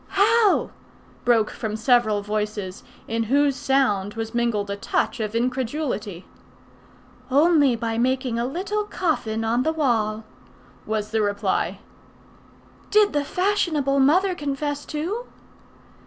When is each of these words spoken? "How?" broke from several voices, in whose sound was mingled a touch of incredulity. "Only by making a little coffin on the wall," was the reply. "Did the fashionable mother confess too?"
"How?" 0.07 0.71
broke 1.25 1.51
from 1.51 1.75
several 1.75 2.23
voices, 2.23 2.81
in 3.07 3.25
whose 3.25 3.55
sound 3.55 4.15
was 4.15 4.33
mingled 4.33 4.71
a 4.71 4.75
touch 4.75 5.19
of 5.19 5.35
incredulity. 5.35 6.25
"Only 7.29 7.75
by 7.75 7.99
making 7.99 8.39
a 8.39 8.47
little 8.47 8.83
coffin 8.85 9.43
on 9.43 9.61
the 9.61 9.71
wall," 9.71 10.23
was 10.87 11.11
the 11.11 11.21
reply. 11.21 11.81
"Did 12.89 13.13
the 13.13 13.23
fashionable 13.23 13.99
mother 13.99 14.33
confess 14.33 14.85
too?" 14.87 15.27